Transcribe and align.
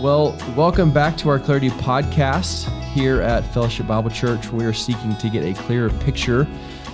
Well, 0.00 0.34
welcome 0.56 0.90
back 0.90 1.18
to 1.18 1.28
our 1.28 1.38
Clarity 1.38 1.68
podcast 1.68 2.70
here 2.92 3.20
at 3.20 3.42
Fellowship 3.52 3.86
Bible 3.86 4.08
Church. 4.08 4.48
We 4.48 4.64
are 4.64 4.72
seeking 4.72 5.14
to 5.18 5.28
get 5.28 5.44
a 5.44 5.52
clearer 5.62 5.90
picture 5.90 6.48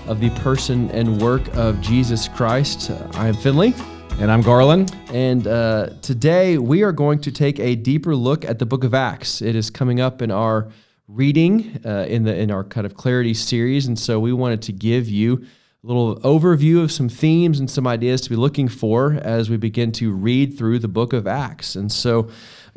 of 0.08 0.18
the 0.18 0.30
person 0.40 0.90
and 0.90 1.22
work 1.22 1.46
of 1.54 1.80
Jesus 1.80 2.26
Christ. 2.26 2.90
Uh, 2.90 3.08
I 3.14 3.28
am 3.28 3.34
Finley. 3.34 3.74
And 4.18 4.28
I'm 4.28 4.40
Garland. 4.40 4.92
And 5.12 5.46
uh, 5.46 5.90
today 6.02 6.58
we 6.58 6.82
are 6.82 6.90
going 6.90 7.20
to 7.20 7.30
take 7.30 7.60
a 7.60 7.76
deeper 7.76 8.16
look 8.16 8.44
at 8.44 8.58
the 8.58 8.66
book 8.66 8.82
of 8.82 8.92
Acts. 8.92 9.40
It 9.40 9.54
is 9.54 9.70
coming 9.70 10.00
up 10.00 10.20
in 10.20 10.32
our 10.32 10.68
reading 11.06 11.80
uh, 11.84 12.06
in 12.08 12.24
the 12.24 12.36
in 12.36 12.50
our 12.50 12.64
kind 12.64 12.86
of 12.86 12.94
clarity 12.94 13.34
series, 13.34 13.86
and 13.86 13.96
so 13.96 14.18
we 14.18 14.32
wanted 14.32 14.62
to 14.62 14.72
give 14.72 15.08
you 15.08 15.46
little 15.86 16.16
overview 16.20 16.82
of 16.82 16.90
some 16.90 17.08
themes 17.08 17.60
and 17.60 17.70
some 17.70 17.86
ideas 17.86 18.20
to 18.22 18.30
be 18.30 18.36
looking 18.36 18.68
for 18.68 19.12
as 19.14 19.48
we 19.48 19.56
begin 19.56 19.92
to 19.92 20.12
read 20.12 20.58
through 20.58 20.80
the 20.80 20.88
book 20.88 21.12
of 21.12 21.26
Acts. 21.26 21.76
And 21.76 21.90
so 21.90 22.28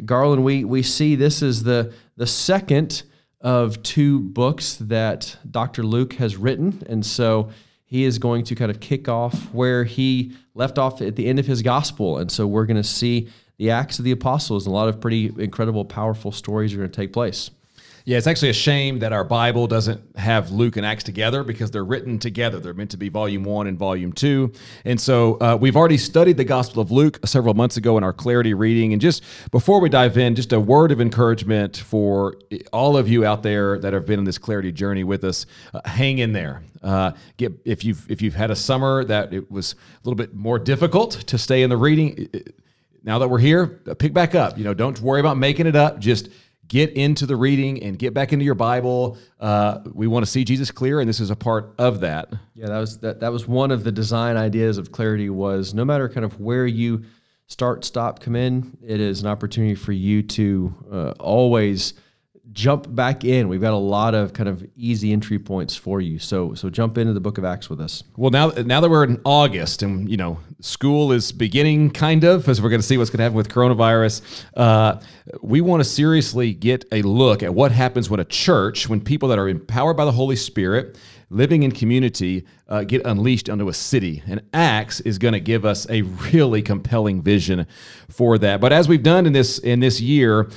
Garland, 0.05 0.43
we, 0.43 0.63
we 0.63 0.83
see 0.83 1.15
this 1.15 1.41
is 1.41 1.63
the, 1.63 1.93
the 2.17 2.27
second 2.27 3.03
of 3.41 3.81
two 3.83 4.19
books 4.19 4.75
that 4.75 5.37
Dr. 5.49 5.83
Luke 5.83 6.13
has 6.13 6.37
written. 6.37 6.83
And 6.87 7.05
so 7.05 7.49
he 7.85 8.03
is 8.03 8.19
going 8.19 8.43
to 8.45 8.55
kind 8.55 8.69
of 8.69 8.79
kick 8.79 9.09
off 9.09 9.51
where 9.53 9.83
he 9.83 10.33
left 10.53 10.77
off 10.77 11.01
at 11.01 11.15
the 11.15 11.27
end 11.27 11.39
of 11.39 11.47
his 11.47 11.61
gospel. 11.61 12.19
And 12.19 12.31
so 12.31 12.45
we're 12.45 12.65
going 12.65 12.77
to 12.77 12.83
see 12.83 13.29
the 13.57 13.71
Acts 13.71 13.97
of 13.99 14.05
the 14.05 14.11
Apostles 14.11 14.65
and 14.65 14.73
a 14.73 14.75
lot 14.75 14.87
of 14.87 15.01
pretty 15.01 15.33
incredible, 15.37 15.83
powerful 15.83 16.31
stories 16.31 16.73
are 16.73 16.77
going 16.77 16.89
to 16.89 16.95
take 16.95 17.11
place. 17.11 17.49
Yeah, 18.09 18.17
it's 18.17 18.25
actually 18.25 18.49
a 18.49 18.53
shame 18.53 18.97
that 18.99 19.13
our 19.13 19.23
Bible 19.23 19.67
doesn't 19.67 20.17
have 20.17 20.49
Luke 20.49 20.77
and 20.77 20.83
Acts 20.83 21.03
together 21.03 21.43
because 21.43 21.69
they're 21.69 21.85
written 21.85 22.17
together. 22.17 22.59
They're 22.59 22.73
meant 22.73 22.89
to 22.89 22.97
be 22.97 23.07
volume 23.07 23.43
one 23.43 23.67
and 23.67 23.77
volume 23.77 24.13
two. 24.13 24.51
And 24.83 24.99
so 24.99 25.35
uh, 25.39 25.55
we've 25.61 25.75
already 25.75 25.99
studied 25.99 26.35
the 26.35 26.43
Gospel 26.43 26.81
of 26.81 26.89
Luke 26.89 27.19
several 27.23 27.53
months 27.53 27.77
ago 27.77 27.99
in 27.99 28.03
our 28.03 28.11
clarity 28.11 28.55
reading. 28.55 28.93
And 28.93 28.99
just 28.99 29.23
before 29.51 29.79
we 29.79 29.89
dive 29.89 30.17
in, 30.17 30.33
just 30.33 30.51
a 30.53 30.59
word 30.59 30.91
of 30.91 30.99
encouragement 30.99 31.77
for 31.77 32.35
all 32.73 32.97
of 32.97 33.07
you 33.07 33.27
out 33.27 33.43
there 33.43 33.77
that 33.77 33.93
have 33.93 34.07
been 34.07 34.17
on 34.17 34.25
this 34.25 34.39
clarity 34.39 34.71
journey 34.71 35.03
with 35.03 35.23
us. 35.23 35.45
Uh, 35.71 35.87
hang 35.87 36.17
in 36.17 36.33
there. 36.33 36.63
Uh, 36.81 37.11
get 37.37 37.61
if 37.63 37.83
you've 37.83 38.09
if 38.09 38.23
you've 38.23 38.33
had 38.33 38.49
a 38.49 38.55
summer 38.55 39.03
that 39.03 39.35
it 39.35 39.51
was 39.51 39.73
a 39.73 39.77
little 40.03 40.17
bit 40.17 40.33
more 40.33 40.57
difficult 40.57 41.11
to 41.11 41.37
stay 41.37 41.61
in 41.61 41.69
the 41.69 41.77
reading. 41.77 42.27
Now 43.03 43.19
that 43.19 43.27
we're 43.27 43.37
here, 43.37 43.67
pick 43.67 44.13
back 44.13 44.33
up. 44.33 44.57
You 44.57 44.63
know, 44.63 44.73
don't 44.73 44.99
worry 44.99 45.19
about 45.19 45.37
making 45.37 45.67
it 45.67 45.75
up. 45.75 45.99
Just 45.99 46.29
get 46.69 46.91
into 46.93 47.25
the 47.25 47.35
reading 47.35 47.83
and 47.83 47.99
get 47.99 48.13
back 48.13 48.31
into 48.31 48.45
your 48.45 48.55
Bible. 48.55 49.17
Uh, 49.39 49.79
we 49.93 50.07
want 50.07 50.23
to 50.25 50.31
see 50.31 50.45
Jesus 50.45 50.71
clear, 50.71 51.01
and 51.01 51.09
this 51.09 51.19
is 51.19 51.29
a 51.29 51.35
part 51.35 51.73
of 51.77 51.99
that. 51.99 52.31
Yeah, 52.55 52.67
that 52.67 52.79
was 52.79 52.99
that. 52.99 53.19
That 53.19 53.33
was 53.33 53.47
one 53.47 53.71
of 53.71 53.83
the 53.83 53.91
design 53.91 54.37
ideas 54.37 54.77
of 54.77 54.93
clarity. 54.93 55.29
Was 55.29 55.73
no 55.73 55.83
matter 55.83 56.07
kind 56.07 56.23
of 56.23 56.39
where 56.39 56.65
you 56.65 57.03
start, 57.47 57.83
stop, 57.83 58.21
come 58.21 58.35
in, 58.35 58.77
it 58.85 59.01
is 59.01 59.21
an 59.21 59.27
opportunity 59.27 59.75
for 59.75 59.91
you 59.91 60.21
to 60.21 60.73
uh, 60.91 61.13
always 61.19 61.95
jump 62.53 62.93
back 62.93 63.23
in. 63.23 63.47
We've 63.47 63.61
got 63.61 63.73
a 63.73 63.77
lot 63.77 64.15
of 64.15 64.33
kind 64.33 64.49
of 64.49 64.65
easy 64.75 65.13
entry 65.13 65.39
points 65.39 65.75
for 65.75 66.01
you. 66.01 66.19
So 66.19 66.53
so 66.53 66.69
jump 66.69 66.97
into 66.97 67.13
the 67.13 67.19
book 67.19 67.37
of 67.37 67.45
Acts 67.45 67.69
with 67.69 67.79
us. 67.79 68.03
Well, 68.17 68.31
now 68.31 68.49
now 68.49 68.81
that 68.81 68.89
we're 68.89 69.03
in 69.03 69.21
August 69.25 69.81
and 69.83 70.09
you 70.09 70.17
know 70.17 70.39
school 70.61 71.11
is 71.11 71.31
beginning 71.31 71.91
kind 71.91 72.23
of 72.23 72.47
as 72.49 72.61
we're 72.61 72.69
going 72.69 72.81
to 72.81 72.87
see 72.87 72.97
what's 72.97 73.09
going 73.09 73.19
to 73.19 73.23
happen 73.23 73.37
with 73.37 73.49
coronavirus, 73.49 74.45
uh, 74.57 74.99
we 75.41 75.61
want 75.61 75.81
to 75.81 75.89
seriously 75.89 76.53
get 76.53 76.85
a 76.91 77.01
look 77.01 77.43
at 77.43 77.53
what 77.53 77.71
happens 77.71 78.09
when 78.09 78.19
a 78.19 78.25
church, 78.25 78.89
when 78.89 79.01
people 79.01 79.29
that 79.29 79.39
are 79.39 79.47
empowered 79.47 79.97
by 79.97 80.05
the 80.05 80.11
Holy 80.11 80.35
Spirit 80.35 80.97
living 81.29 81.63
in 81.63 81.71
community 81.71 82.45
uh, 82.69 82.83
get 82.83 83.03
unleashed 83.05 83.49
onto 83.49 83.67
a 83.67 83.73
city. 83.73 84.23
And 84.27 84.41
Acts 84.53 84.99
is 85.01 85.17
going 85.17 85.33
to 85.33 85.39
give 85.39 85.65
us 85.65 85.89
a 85.89 86.03
really 86.03 86.61
compelling 86.61 87.21
vision 87.21 87.65
for 88.09 88.37
that. 88.37 88.61
But 88.61 88.71
as 88.71 88.87
we've 88.87 89.03
done 89.03 89.25
in 89.25 89.33
this 89.33 89.57
in 89.59 89.79
this 89.79 89.99
year, 89.99 90.49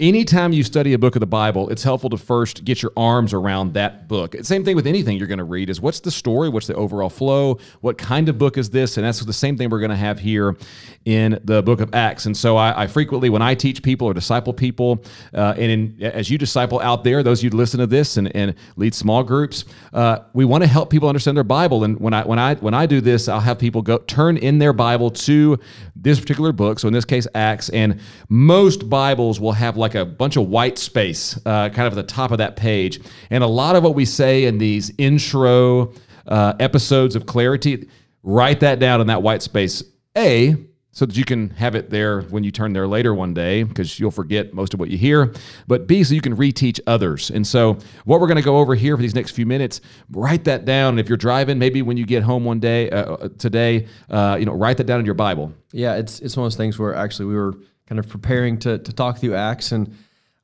anytime 0.00 0.52
you 0.52 0.64
study 0.64 0.94
a 0.94 0.98
book 0.98 1.14
of 1.14 1.20
the 1.20 1.26
Bible, 1.26 1.68
it's 1.68 1.82
helpful 1.82 2.08
to 2.10 2.16
first 2.16 2.64
get 2.64 2.82
your 2.82 2.92
arms 2.96 3.34
around 3.34 3.74
that 3.74 4.08
book. 4.08 4.34
Same 4.42 4.64
thing 4.64 4.76
with 4.76 4.86
anything 4.86 5.18
you're 5.18 5.26
going 5.26 5.38
to 5.38 5.44
read 5.44 5.68
is 5.68 5.80
what's 5.80 6.00
the 6.00 6.10
story, 6.10 6.48
what's 6.48 6.66
the 6.66 6.74
overall 6.74 7.10
flow, 7.10 7.58
what 7.82 7.98
kind 7.98 8.28
of 8.28 8.38
book 8.38 8.56
is 8.56 8.70
this, 8.70 8.96
and 8.96 9.04
that's 9.04 9.20
the 9.20 9.32
same 9.32 9.56
thing 9.56 9.68
we're 9.68 9.80
going 9.80 9.90
to 9.90 9.96
have 9.96 10.18
here 10.18 10.56
in 11.04 11.38
the 11.44 11.62
book 11.62 11.80
of 11.80 11.94
Acts. 11.94 12.26
And 12.26 12.36
so 12.36 12.56
I, 12.56 12.84
I 12.84 12.86
frequently, 12.86 13.28
when 13.28 13.42
I 13.42 13.54
teach 13.54 13.82
people 13.82 14.06
or 14.06 14.14
disciple 14.14 14.52
people, 14.52 15.04
uh, 15.34 15.54
and 15.56 15.70
in, 15.70 16.02
as 16.02 16.30
you 16.30 16.38
disciple 16.38 16.80
out 16.80 17.04
there, 17.04 17.22
those 17.22 17.42
you 17.42 17.50
listen 17.50 17.80
to 17.80 17.86
this 17.86 18.16
and, 18.16 18.34
and 18.34 18.54
lead 18.76 18.94
small 18.94 19.22
groups, 19.22 19.64
uh, 19.92 20.20
we 20.32 20.44
want 20.46 20.62
to 20.62 20.68
help 20.68 20.88
people 20.90 21.08
understand 21.08 21.36
their 21.36 21.44
Bible 21.44 21.57
Bible, 21.58 21.82
and 21.82 21.98
when 21.98 22.14
I 22.14 22.22
when 22.22 22.38
I 22.38 22.54
when 22.54 22.72
I 22.72 22.86
do 22.86 23.00
this, 23.00 23.26
I'll 23.26 23.40
have 23.40 23.58
people 23.58 23.82
go 23.82 23.98
turn 23.98 24.36
in 24.36 24.60
their 24.60 24.72
Bible 24.72 25.10
to 25.10 25.58
this 25.96 26.20
particular 26.20 26.52
book. 26.52 26.78
So 26.78 26.86
in 26.86 26.94
this 26.94 27.04
case, 27.04 27.26
Acts, 27.34 27.68
and 27.70 27.98
most 28.28 28.88
Bibles 28.88 29.40
will 29.40 29.54
have 29.64 29.76
like 29.76 29.96
a 29.96 30.04
bunch 30.04 30.36
of 30.36 30.48
white 30.48 30.78
space, 30.78 31.36
uh, 31.44 31.68
kind 31.70 31.88
of 31.88 31.98
at 31.98 32.06
the 32.06 32.14
top 32.14 32.30
of 32.30 32.38
that 32.38 32.54
page, 32.54 33.00
and 33.30 33.42
a 33.42 33.48
lot 33.48 33.74
of 33.74 33.82
what 33.82 33.96
we 33.96 34.04
say 34.04 34.44
in 34.44 34.58
these 34.58 34.92
intro 34.98 35.92
uh, 36.28 36.52
episodes 36.60 37.16
of 37.16 37.26
Clarity, 37.26 37.88
write 38.22 38.60
that 38.60 38.78
down 38.78 39.00
in 39.00 39.08
that 39.08 39.22
white 39.22 39.42
space. 39.42 39.82
A 40.16 40.54
so 40.98 41.06
that 41.06 41.16
you 41.16 41.24
can 41.24 41.50
have 41.50 41.76
it 41.76 41.90
there 41.90 42.22
when 42.22 42.42
you 42.42 42.50
turn 42.50 42.72
there 42.72 42.88
later 42.88 43.14
one 43.14 43.32
day 43.32 43.62
because 43.62 44.00
you'll 44.00 44.10
forget 44.10 44.52
most 44.52 44.74
of 44.74 44.80
what 44.80 44.90
you 44.90 44.98
hear. 44.98 45.32
But 45.68 45.86
B, 45.86 46.02
so 46.02 46.12
you 46.12 46.20
can 46.20 46.34
reteach 46.36 46.80
others. 46.88 47.30
And 47.30 47.46
so, 47.46 47.78
what 48.04 48.20
we're 48.20 48.26
going 48.26 48.38
to 48.38 48.42
go 48.42 48.56
over 48.56 48.74
here 48.74 48.96
for 48.96 49.02
these 49.02 49.14
next 49.14 49.30
few 49.30 49.46
minutes, 49.46 49.80
write 50.10 50.42
that 50.46 50.64
down. 50.64 50.94
And 50.94 51.00
if 51.00 51.08
you're 51.08 51.16
driving, 51.16 51.56
maybe 51.56 51.82
when 51.82 51.96
you 51.96 52.04
get 52.04 52.24
home 52.24 52.44
one 52.44 52.58
day 52.58 52.90
uh, 52.90 53.12
uh, 53.12 53.28
today, 53.38 53.86
uh, 54.10 54.38
you 54.40 54.44
know, 54.44 54.54
write 54.54 54.78
that 54.78 54.88
down 54.88 54.98
in 54.98 55.06
your 55.06 55.14
Bible. 55.14 55.52
Yeah, 55.70 55.94
it's 55.94 56.18
it's 56.18 56.36
one 56.36 56.46
of 56.46 56.50
those 56.50 56.56
things 56.56 56.80
where 56.80 56.96
actually 56.96 57.26
we 57.26 57.36
were 57.36 57.54
kind 57.86 58.00
of 58.00 58.08
preparing 58.08 58.58
to 58.58 58.78
to 58.78 58.92
talk 58.92 59.18
through 59.18 59.36
Acts 59.36 59.70
and. 59.70 59.94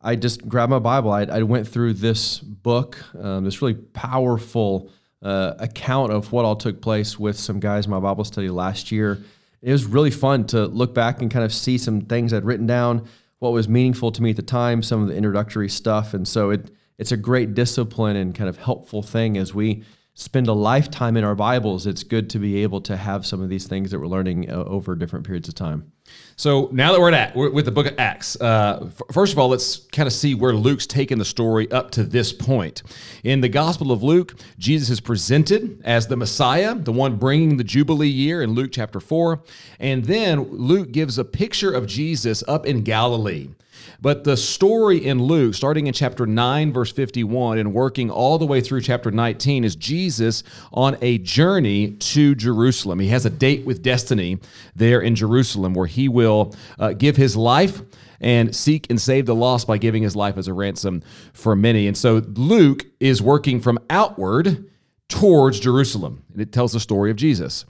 I 0.06 0.16
just 0.16 0.46
grabbed 0.46 0.68
my 0.68 0.80
Bible. 0.80 1.10
I, 1.10 1.22
I 1.22 1.42
went 1.44 1.66
through 1.66 1.94
this 1.94 2.38
book, 2.38 3.02
um, 3.18 3.42
this 3.42 3.62
really 3.62 3.72
powerful 3.72 4.90
uh, 5.22 5.54
account 5.58 6.12
of 6.12 6.30
what 6.30 6.44
all 6.44 6.56
took 6.56 6.82
place 6.82 7.18
with 7.18 7.38
some 7.38 7.58
guys 7.58 7.86
in 7.86 7.90
my 7.90 8.00
Bible 8.00 8.24
study 8.24 8.50
last 8.50 8.92
year 8.92 9.24
it 9.64 9.72
was 9.72 9.86
really 9.86 10.10
fun 10.10 10.46
to 10.48 10.66
look 10.66 10.94
back 10.94 11.22
and 11.22 11.30
kind 11.30 11.44
of 11.44 11.52
see 11.52 11.78
some 11.78 12.02
things 12.02 12.34
I'd 12.34 12.44
written 12.44 12.66
down, 12.66 13.08
what 13.38 13.52
was 13.52 13.66
meaningful 13.66 14.12
to 14.12 14.22
me 14.22 14.30
at 14.30 14.36
the 14.36 14.42
time, 14.42 14.82
some 14.82 15.02
of 15.02 15.08
the 15.08 15.16
introductory 15.16 15.70
stuff. 15.70 16.12
And 16.12 16.28
so 16.28 16.50
it 16.50 16.70
it's 16.98 17.12
a 17.12 17.16
great 17.16 17.54
discipline 17.54 18.14
and 18.14 18.34
kind 18.34 18.48
of 18.48 18.58
helpful 18.58 19.02
thing 19.02 19.36
as 19.36 19.52
we 19.52 19.82
spend 20.12 20.46
a 20.46 20.52
lifetime 20.52 21.16
in 21.16 21.24
our 21.24 21.34
Bibles. 21.34 21.86
It's 21.86 22.04
good 22.04 22.30
to 22.30 22.38
be 22.38 22.62
able 22.62 22.80
to 22.82 22.96
have 22.96 23.26
some 23.26 23.42
of 23.42 23.48
these 23.48 23.66
things 23.66 23.90
that 23.90 23.98
we're 23.98 24.06
learning 24.06 24.48
uh, 24.48 24.62
over 24.64 24.94
different 24.94 25.26
periods 25.26 25.48
of 25.48 25.56
time. 25.56 25.90
So 26.36 26.68
now 26.72 26.92
that 26.92 27.00
we're 27.00 27.12
at 27.12 27.36
we're 27.36 27.50
with 27.50 27.64
the 27.64 27.70
book 27.70 27.86
of 27.86 27.98
Acts, 27.98 28.36
uh, 28.40 28.86
f- 28.86 29.02
first 29.12 29.32
of 29.32 29.38
all, 29.38 29.48
let's 29.48 29.78
kind 29.92 30.06
of 30.06 30.12
see 30.12 30.34
where 30.34 30.52
Luke's 30.52 30.86
taken 30.86 31.18
the 31.18 31.24
story 31.24 31.70
up 31.70 31.92
to 31.92 32.02
this 32.02 32.32
point. 32.32 32.82
In 33.22 33.40
the 33.40 33.48
Gospel 33.48 33.92
of 33.92 34.02
Luke, 34.02 34.34
Jesus 34.58 34.90
is 34.90 35.00
presented 35.00 35.80
as 35.84 36.08
the 36.08 36.16
Messiah, 36.16 36.74
the 36.74 36.92
one 36.92 37.16
bringing 37.16 37.56
the 37.56 37.64
Jubilee 37.64 38.08
year 38.08 38.42
in 38.42 38.50
Luke 38.50 38.70
chapter 38.72 38.98
4. 38.98 39.42
And 39.78 40.04
then 40.06 40.42
Luke 40.50 40.90
gives 40.90 41.18
a 41.18 41.24
picture 41.24 41.72
of 41.72 41.86
Jesus 41.86 42.42
up 42.48 42.66
in 42.66 42.82
Galilee. 42.82 43.50
But 44.00 44.24
the 44.24 44.36
story 44.36 45.04
in 45.04 45.22
Luke, 45.22 45.54
starting 45.54 45.86
in 45.86 45.92
chapter 45.92 46.26
9, 46.26 46.72
verse 46.72 46.92
51, 46.92 47.58
and 47.58 47.72
working 47.72 48.10
all 48.10 48.38
the 48.38 48.46
way 48.46 48.60
through 48.60 48.80
chapter 48.80 49.10
19, 49.10 49.64
is 49.64 49.76
Jesus 49.76 50.42
on 50.72 50.96
a 51.00 51.18
journey 51.18 51.92
to 51.92 52.34
Jerusalem. 52.34 52.98
He 52.98 53.08
has 53.08 53.26
a 53.26 53.30
date 53.30 53.64
with 53.64 53.82
destiny 53.82 54.38
there 54.74 55.00
in 55.00 55.14
Jerusalem 55.14 55.74
where 55.74 55.86
he 55.86 56.08
will 56.08 56.54
uh, 56.78 56.92
give 56.92 57.16
his 57.16 57.36
life 57.36 57.82
and 58.20 58.54
seek 58.54 58.88
and 58.90 59.00
save 59.00 59.26
the 59.26 59.34
lost 59.34 59.66
by 59.66 59.78
giving 59.78 60.02
his 60.02 60.16
life 60.16 60.38
as 60.38 60.48
a 60.48 60.52
ransom 60.54 61.02
for 61.32 61.54
many. 61.54 61.86
And 61.86 61.96
so 61.96 62.22
Luke 62.34 62.86
is 63.00 63.20
working 63.20 63.60
from 63.60 63.78
outward 63.90 64.70
towards 65.08 65.60
Jerusalem, 65.60 66.24
and 66.32 66.40
it 66.40 66.52
tells 66.52 66.72
the 66.72 66.80
story 66.80 67.10
of 67.10 67.16
Jesus. 67.16 67.64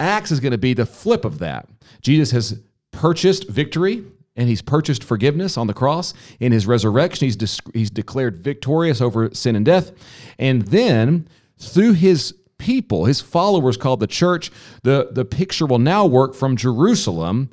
Acts 0.00 0.30
is 0.30 0.40
going 0.40 0.52
to 0.52 0.58
be 0.58 0.74
the 0.74 0.86
flip 0.86 1.24
of 1.24 1.38
that. 1.38 1.68
Jesus 2.02 2.30
has 2.32 2.60
purchased 2.90 3.48
victory 3.48 4.04
and 4.36 4.48
he's 4.48 4.62
purchased 4.62 5.04
forgiveness 5.04 5.56
on 5.56 5.66
the 5.66 5.74
cross. 5.74 6.14
In 6.38 6.52
his 6.52 6.66
resurrection, 6.66 7.26
he's, 7.26 7.60
he's 7.74 7.90
declared 7.90 8.36
victorious 8.36 9.00
over 9.00 9.30
sin 9.34 9.56
and 9.56 9.64
death. 9.64 9.92
And 10.38 10.62
then 10.68 11.28
through 11.58 11.92
his 11.92 12.34
people, 12.58 13.06
his 13.06 13.20
followers 13.20 13.76
called 13.76 14.00
the 14.00 14.06
church, 14.06 14.50
the, 14.82 15.08
the 15.12 15.24
picture 15.24 15.66
will 15.66 15.78
now 15.78 16.06
work 16.06 16.34
from 16.34 16.56
Jerusalem 16.56 17.50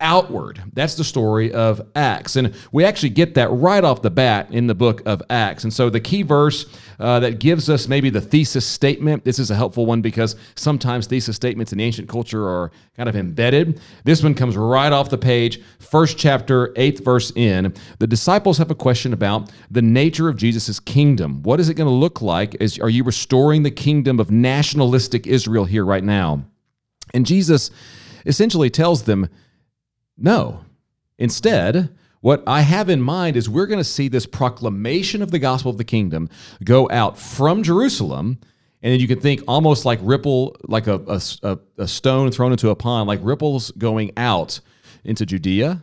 outward. 0.00 0.62
That's 0.72 0.94
the 0.94 1.04
story 1.04 1.52
of 1.52 1.80
Acts. 1.94 2.36
And 2.36 2.54
we 2.72 2.84
actually 2.84 3.10
get 3.10 3.34
that 3.34 3.48
right 3.50 3.84
off 3.84 4.02
the 4.02 4.10
bat 4.10 4.48
in 4.50 4.66
the 4.66 4.74
book 4.74 5.02
of 5.06 5.22
Acts. 5.28 5.64
And 5.64 5.72
so 5.72 5.90
the 5.90 6.00
key 6.00 6.22
verse 6.22 6.66
uh, 6.98 7.20
that 7.20 7.38
gives 7.38 7.68
us 7.68 7.88
maybe 7.88 8.10
the 8.10 8.20
thesis 8.20 8.66
statement, 8.66 9.24
this 9.24 9.38
is 9.38 9.50
a 9.50 9.54
helpful 9.54 9.86
one 9.86 10.00
because 10.00 10.36
sometimes 10.54 11.06
thesis 11.06 11.36
statements 11.36 11.72
in 11.72 11.80
ancient 11.80 12.08
culture 12.08 12.48
are 12.48 12.70
kind 12.96 13.08
of 13.08 13.16
embedded. 13.16 13.80
This 14.04 14.22
one 14.22 14.34
comes 14.34 14.56
right 14.56 14.92
off 14.92 15.10
the 15.10 15.18
page, 15.18 15.62
first 15.78 16.18
chapter, 16.18 16.72
eighth 16.76 17.04
verse 17.04 17.32
in. 17.36 17.74
The 17.98 18.06
disciples 18.06 18.58
have 18.58 18.70
a 18.70 18.74
question 18.74 19.12
about 19.12 19.50
the 19.70 19.82
nature 19.82 20.28
of 20.28 20.36
Jesus' 20.36 20.80
kingdom. 20.80 21.42
What 21.42 21.60
is 21.60 21.68
it 21.68 21.74
going 21.74 21.88
to 21.88 21.94
look 21.94 22.22
like? 22.22 22.56
Is, 22.60 22.78
are 22.78 22.90
you 22.90 23.04
restoring 23.04 23.62
the 23.62 23.70
kingdom 23.70 24.20
of 24.20 24.30
nationalistic 24.30 25.26
Israel 25.26 25.64
here 25.64 25.84
right 25.84 26.04
now? 26.04 26.44
And 27.14 27.26
Jesus 27.26 27.70
essentially 28.26 28.70
tells 28.70 29.02
them, 29.02 29.28
no. 30.20 30.64
Instead, 31.18 31.90
What 32.20 32.42
I 32.46 32.60
have 32.60 32.90
in 32.90 33.00
mind 33.00 33.36
is 33.36 33.48
we're 33.48 33.66
going 33.66 33.78
to 33.78 33.84
see 33.84 34.08
this 34.08 34.26
proclamation 34.26 35.22
of 35.22 35.30
the 35.30 35.38
gospel 35.38 35.70
of 35.70 35.78
the 35.78 35.84
kingdom 35.84 36.28
go 36.62 36.88
out 36.90 37.18
from 37.18 37.62
Jerusalem. 37.62 38.38
And 38.82 38.92
then 38.92 39.00
you 39.00 39.08
can 39.08 39.20
think 39.20 39.42
almost 39.48 39.84
like 39.84 39.98
ripple, 40.02 40.56
like 40.62 40.86
a, 40.86 41.20
a, 41.42 41.58
a 41.78 41.88
stone 41.88 42.30
thrown 42.30 42.52
into 42.52 42.70
a 42.70 42.76
pond, 42.76 43.08
like 43.08 43.20
ripples 43.22 43.70
going 43.72 44.12
out 44.16 44.60
into 45.04 45.24
Judea, 45.24 45.82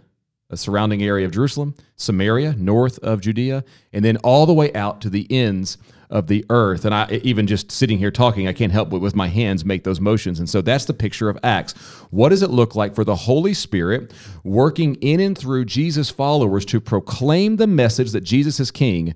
a 0.49 0.57
surrounding 0.57 1.01
area 1.01 1.25
of 1.25 1.31
Jerusalem, 1.31 1.75
Samaria, 1.95 2.53
north 2.53 2.99
of 2.99 3.21
Judea, 3.21 3.63
and 3.91 4.05
then 4.05 4.17
all 4.17 4.45
the 4.45 4.53
way 4.53 4.71
out 4.73 5.01
to 5.01 5.09
the 5.09 5.31
ends 5.31 5.77
of 6.09 6.27
the 6.27 6.45
earth. 6.49 6.85
And 6.85 6.95
I 6.95 7.19
even 7.23 7.47
just 7.47 7.71
sitting 7.71 7.97
here 7.97 8.11
talking, 8.11 8.47
I 8.47 8.53
can't 8.53 8.71
help 8.71 8.89
but 8.89 9.01
with 9.01 9.15
my 9.15 9.27
hands 9.27 9.65
make 9.65 9.83
those 9.83 9.99
motions. 9.99 10.39
And 10.39 10.49
so 10.49 10.61
that's 10.61 10.85
the 10.85 10.93
picture 10.93 11.29
of 11.29 11.37
Acts. 11.43 11.73
What 12.11 12.29
does 12.29 12.41
it 12.41 12.49
look 12.49 12.75
like 12.75 12.95
for 12.95 13.03
the 13.03 13.15
Holy 13.15 13.53
Spirit 13.53 14.13
working 14.43 14.95
in 14.95 15.19
and 15.19 15.37
through 15.37 15.65
Jesus' 15.65 16.09
followers 16.09 16.65
to 16.65 16.79
proclaim 16.79 17.57
the 17.57 17.67
message 17.67 18.11
that 18.11 18.21
Jesus 18.21 18.59
is 18.59 18.71
King? 18.71 19.15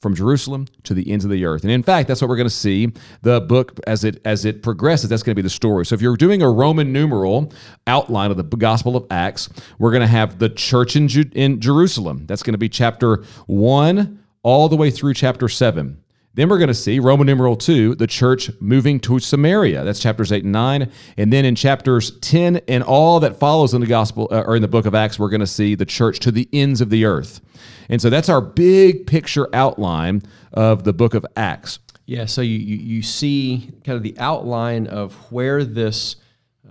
From 0.00 0.16
Jerusalem 0.16 0.66
to 0.82 0.94
the 0.94 1.08
ends 1.12 1.24
of 1.24 1.30
the 1.30 1.44
earth, 1.44 1.62
and 1.62 1.70
in 1.70 1.84
fact, 1.84 2.08
that's 2.08 2.20
what 2.20 2.28
we're 2.28 2.36
going 2.36 2.48
to 2.48 2.50
see. 2.50 2.90
The 3.20 3.40
book 3.40 3.78
as 3.86 4.02
it 4.02 4.20
as 4.24 4.44
it 4.44 4.60
progresses, 4.60 5.08
that's 5.08 5.22
going 5.22 5.30
to 5.30 5.40
be 5.40 5.46
the 5.46 5.48
story. 5.48 5.86
So, 5.86 5.94
if 5.94 6.02
you're 6.02 6.16
doing 6.16 6.42
a 6.42 6.50
Roman 6.50 6.92
numeral 6.92 7.52
outline 7.86 8.32
of 8.32 8.36
the 8.36 8.42
Gospel 8.42 8.96
of 8.96 9.06
Acts, 9.12 9.48
we're 9.78 9.92
going 9.92 10.00
to 10.00 10.08
have 10.08 10.40
the 10.40 10.48
church 10.48 10.96
in, 10.96 11.06
Ju- 11.06 11.30
in 11.34 11.60
Jerusalem. 11.60 12.26
That's 12.26 12.42
going 12.42 12.54
to 12.54 12.58
be 12.58 12.68
chapter 12.68 13.22
one 13.46 14.24
all 14.42 14.68
the 14.68 14.74
way 14.74 14.90
through 14.90 15.14
chapter 15.14 15.48
seven. 15.48 16.01
Then 16.34 16.48
we're 16.48 16.58
going 16.58 16.68
to 16.68 16.74
see 16.74 16.98
Roman 16.98 17.26
numeral 17.26 17.56
2, 17.56 17.96
the 17.96 18.06
church 18.06 18.50
moving 18.58 18.98
to 19.00 19.18
Samaria. 19.18 19.84
That's 19.84 20.00
chapters 20.00 20.32
8 20.32 20.44
and 20.44 20.52
9. 20.52 20.90
And 21.18 21.30
then 21.30 21.44
in 21.44 21.54
chapters 21.54 22.18
10 22.20 22.62
and 22.68 22.82
all 22.82 23.20
that 23.20 23.38
follows 23.38 23.74
in 23.74 23.82
the 23.82 23.86
gospel 23.86 24.28
uh, 24.30 24.40
or 24.46 24.56
in 24.56 24.62
the 24.62 24.68
book 24.68 24.86
of 24.86 24.94
Acts, 24.94 25.18
we're 25.18 25.28
going 25.28 25.40
to 25.40 25.46
see 25.46 25.74
the 25.74 25.84
church 25.84 26.20
to 26.20 26.30
the 26.30 26.48
ends 26.50 26.80
of 26.80 26.88
the 26.88 27.04
earth. 27.04 27.42
And 27.90 28.00
so 28.00 28.08
that's 28.08 28.30
our 28.30 28.40
big 28.40 29.06
picture 29.06 29.46
outline 29.52 30.22
of 30.54 30.84
the 30.84 30.94
book 30.94 31.12
of 31.12 31.26
Acts. 31.36 31.78
Yeah, 32.06 32.24
so 32.24 32.40
you, 32.40 32.58
you, 32.58 32.76
you 32.76 33.02
see 33.02 33.70
kind 33.84 33.96
of 33.96 34.02
the 34.02 34.18
outline 34.18 34.86
of 34.86 35.14
where 35.30 35.64
this 35.64 36.16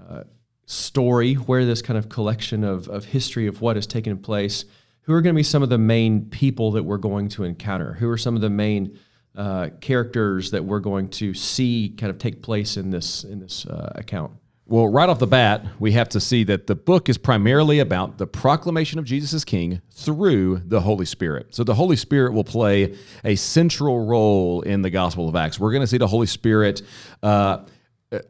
uh, 0.09 0.23
story, 0.65 1.35
where 1.35 1.65
this 1.65 1.83
kind 1.83 1.99
of 1.99 2.09
collection 2.09 2.63
of, 2.63 2.87
of 2.87 3.05
history 3.05 3.45
of 3.45 3.61
what 3.61 3.75
has 3.75 3.85
taken 3.85 4.17
place, 4.17 4.65
who 5.01 5.13
are 5.13 5.21
going 5.21 5.35
to 5.35 5.39
be 5.39 5.43
some 5.43 5.61
of 5.61 5.69
the 5.69 5.77
main 5.77 6.25
people 6.25 6.71
that 6.71 6.83
we're 6.83 6.97
going 6.97 7.29
to 7.29 7.43
encounter, 7.43 7.93
who 7.93 8.09
are 8.09 8.17
some 8.17 8.35
of 8.35 8.41
the 8.41 8.49
main 8.49 8.97
uh, 9.35 9.69
characters 9.79 10.51
that 10.51 10.65
we're 10.65 10.79
going 10.79 11.09
to 11.09 11.33
see 11.33 11.93
kind 11.97 12.09
of 12.09 12.17
take 12.17 12.41
place 12.41 12.77
in 12.77 12.89
this 12.89 13.23
in 13.23 13.39
this 13.39 13.65
uh, 13.65 13.93
account? 13.95 14.31
Well, 14.71 14.87
right 14.87 15.09
off 15.09 15.19
the 15.19 15.27
bat, 15.27 15.65
we 15.79 15.91
have 15.93 16.07
to 16.09 16.21
see 16.21 16.45
that 16.45 16.67
the 16.67 16.75
book 16.75 17.09
is 17.09 17.17
primarily 17.17 17.79
about 17.79 18.17
the 18.17 18.25
proclamation 18.25 18.99
of 18.99 19.05
Jesus 19.05 19.33
as 19.33 19.43
King 19.43 19.81
through 19.91 20.61
the 20.65 20.79
Holy 20.79 21.05
Spirit. 21.05 21.53
So 21.53 21.65
the 21.65 21.75
Holy 21.75 21.97
Spirit 21.97 22.31
will 22.31 22.45
play 22.45 22.97
a 23.25 23.35
central 23.35 24.05
role 24.05 24.61
in 24.61 24.81
the 24.81 24.89
Gospel 24.89 25.27
of 25.27 25.35
Acts. 25.35 25.59
We're 25.59 25.71
going 25.71 25.81
to 25.81 25.87
see 25.87 25.97
the 25.97 26.07
Holy 26.07 26.27
Spirit. 26.27 26.83
Uh, 27.21 27.65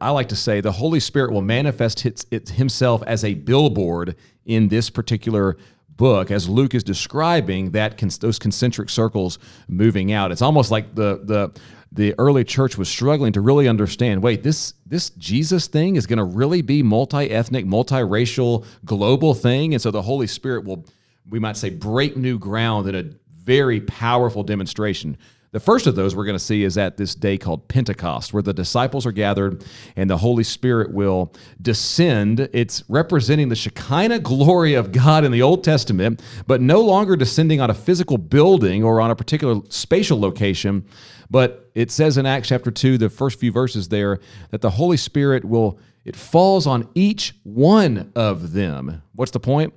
I 0.00 0.10
like 0.10 0.30
to 0.30 0.36
say 0.36 0.60
the 0.60 0.72
Holy 0.72 0.98
Spirit 0.98 1.32
will 1.32 1.42
manifest 1.42 2.00
his, 2.00 2.26
it, 2.32 2.48
himself 2.48 3.04
as 3.06 3.22
a 3.22 3.34
billboard 3.34 4.16
in 4.44 4.66
this 4.66 4.90
particular 4.90 5.58
book 5.96 6.30
as 6.30 6.48
Luke 6.48 6.74
is 6.74 6.84
describing 6.84 7.70
that 7.72 7.98
those 8.20 8.38
concentric 8.38 8.88
circles 8.88 9.38
moving 9.68 10.12
out. 10.12 10.32
It's 10.32 10.42
almost 10.42 10.70
like 10.70 10.94
the 10.94 11.20
the 11.24 11.60
the 11.94 12.14
early 12.18 12.42
church 12.42 12.78
was 12.78 12.88
struggling 12.88 13.34
to 13.34 13.40
really 13.40 13.68
understand. 13.68 14.22
Wait, 14.22 14.42
this 14.42 14.74
this 14.86 15.10
Jesus 15.10 15.66
thing 15.66 15.96
is 15.96 16.06
going 16.06 16.18
to 16.18 16.24
really 16.24 16.62
be 16.62 16.82
multi-ethnic, 16.82 17.66
multiracial, 17.66 18.64
global 18.84 19.34
thing, 19.34 19.74
and 19.74 19.82
so 19.82 19.90
the 19.90 20.02
Holy 20.02 20.26
Spirit 20.26 20.64
will, 20.64 20.86
we 21.28 21.38
might 21.38 21.56
say, 21.56 21.70
break 21.70 22.16
new 22.16 22.38
ground 22.38 22.88
in 22.88 22.94
a 22.94 23.04
very 23.44 23.80
powerful 23.80 24.42
demonstration 24.42 25.18
the 25.52 25.60
first 25.60 25.86
of 25.86 25.94
those 25.94 26.16
we're 26.16 26.24
going 26.24 26.38
to 26.38 26.44
see 26.44 26.64
is 26.64 26.78
at 26.78 26.96
this 26.96 27.14
day 27.14 27.36
called 27.36 27.68
Pentecost, 27.68 28.32
where 28.32 28.42
the 28.42 28.54
disciples 28.54 29.04
are 29.04 29.12
gathered 29.12 29.62
and 29.96 30.08
the 30.08 30.16
Holy 30.16 30.44
Spirit 30.44 30.92
will 30.92 31.34
descend. 31.60 32.48
It's 32.54 32.82
representing 32.88 33.50
the 33.50 33.54
Shekinah 33.54 34.20
glory 34.20 34.72
of 34.72 34.92
God 34.92 35.24
in 35.24 35.30
the 35.30 35.42
Old 35.42 35.62
Testament, 35.62 36.22
but 36.46 36.62
no 36.62 36.80
longer 36.80 37.16
descending 37.16 37.60
on 37.60 37.68
a 37.68 37.74
physical 37.74 38.16
building 38.16 38.82
or 38.82 38.98
on 38.98 39.10
a 39.10 39.14
particular 39.14 39.60
spatial 39.68 40.18
location. 40.18 40.86
But 41.30 41.70
it 41.74 41.90
says 41.90 42.16
in 42.16 42.24
Acts 42.24 42.48
chapter 42.48 42.70
2, 42.70 42.96
the 42.96 43.10
first 43.10 43.38
few 43.38 43.52
verses 43.52 43.88
there, 43.88 44.20
that 44.50 44.62
the 44.62 44.70
Holy 44.70 44.96
Spirit 44.96 45.44
will, 45.44 45.78
it 46.06 46.16
falls 46.16 46.66
on 46.66 46.88
each 46.94 47.34
one 47.42 48.10
of 48.16 48.52
them. 48.52 49.02
What's 49.14 49.32
the 49.32 49.40
point? 49.40 49.74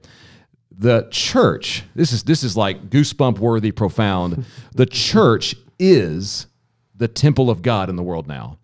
the 0.78 1.08
church 1.10 1.84
this 1.96 2.12
is 2.12 2.24
this 2.24 2.44
is 2.44 2.58
like 2.58 2.90
goosebump 2.90 3.40
worthy 3.40 3.72
profound 3.72 4.44
the 4.74 4.86
church 4.86 5.56
is 5.80 6.48
the 6.96 7.08
temple 7.08 7.50
of 7.50 7.62
God 7.62 7.90
in 7.90 7.96
the 7.96 8.04
world 8.04 8.28
now. 8.28 8.58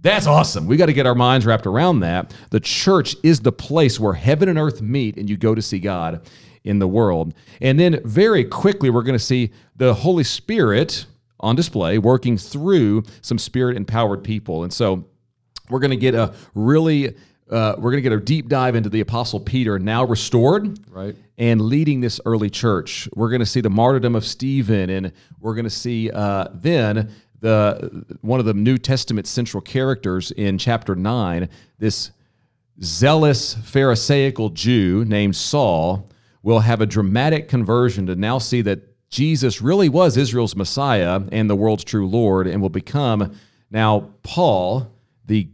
That's 0.00 0.26
awesome. 0.26 0.66
We 0.66 0.76
got 0.76 0.86
to 0.86 0.92
get 0.92 1.06
our 1.06 1.14
minds 1.14 1.44
wrapped 1.44 1.66
around 1.66 2.00
that. 2.00 2.32
The 2.50 2.60
church 2.60 3.16
is 3.24 3.40
the 3.40 3.50
place 3.52 3.98
where 3.98 4.12
heaven 4.12 4.48
and 4.48 4.58
earth 4.58 4.80
meet 4.80 5.16
and 5.16 5.28
you 5.28 5.36
go 5.36 5.54
to 5.54 5.62
see 5.62 5.80
God 5.80 6.28
in 6.62 6.78
the 6.78 6.86
world. 6.86 7.34
And 7.60 7.80
then 7.80 8.00
very 8.04 8.44
quickly, 8.44 8.90
we're 8.90 9.02
going 9.02 9.18
to 9.18 9.24
see 9.24 9.50
the 9.76 9.94
Holy 9.94 10.22
Spirit 10.22 11.06
on 11.40 11.56
display 11.56 11.98
working 11.98 12.36
through 12.36 13.02
some 13.22 13.38
spirit 13.38 13.76
empowered 13.76 14.22
people. 14.22 14.62
And 14.62 14.72
so 14.72 15.04
we're 15.68 15.80
going 15.80 15.90
to 15.90 15.96
get 15.96 16.14
a 16.14 16.34
really 16.54 17.16
uh, 17.50 17.74
we're 17.76 17.90
going 17.90 18.02
to 18.02 18.08
get 18.08 18.12
a 18.12 18.20
deep 18.20 18.48
dive 18.48 18.74
into 18.74 18.88
the 18.88 19.00
apostle 19.00 19.40
peter 19.40 19.78
now 19.78 20.04
restored 20.04 20.78
right. 20.90 21.16
and 21.38 21.60
leading 21.60 22.00
this 22.00 22.20
early 22.26 22.50
church. 22.50 23.08
We're 23.14 23.30
going 23.30 23.40
to 23.40 23.46
see 23.46 23.60
the 23.60 23.70
martyrdom 23.70 24.14
of 24.14 24.24
stephen 24.24 24.90
and 24.90 25.12
we're 25.40 25.54
going 25.54 25.64
to 25.64 25.70
see 25.70 26.10
uh, 26.10 26.48
then 26.54 27.10
the 27.40 28.06
one 28.20 28.40
of 28.40 28.46
the 28.46 28.54
new 28.54 28.78
testament 28.78 29.26
central 29.26 29.60
characters 29.60 30.30
in 30.32 30.58
chapter 30.58 30.94
9 30.94 31.48
this 31.78 32.10
zealous 32.82 33.54
pharisaical 33.54 34.50
jew 34.50 35.04
named 35.04 35.36
saul 35.36 36.08
will 36.42 36.60
have 36.60 36.80
a 36.80 36.86
dramatic 36.86 37.48
conversion 37.48 38.06
to 38.06 38.16
now 38.16 38.38
see 38.38 38.60
that 38.62 38.80
jesus 39.08 39.62
really 39.62 39.88
was 39.88 40.16
israel's 40.16 40.56
messiah 40.56 41.20
and 41.32 41.48
the 41.48 41.56
world's 41.56 41.84
true 41.84 42.08
lord 42.08 42.46
and 42.46 42.60
will 42.60 42.68
become 42.68 43.36
now 43.70 44.10
paul 44.22 44.90
the 45.26 45.48